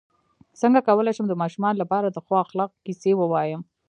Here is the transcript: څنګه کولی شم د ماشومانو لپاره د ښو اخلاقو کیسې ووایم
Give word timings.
څنګه 0.61 0.79
کولی 0.87 1.11
شم 1.17 1.25
د 1.29 1.33
ماشومانو 1.41 1.81
لپاره 1.83 2.07
د 2.09 2.17
ښو 2.25 2.33
اخلاقو 2.45 2.81
کیسې 2.85 3.11
ووایم 3.17 3.61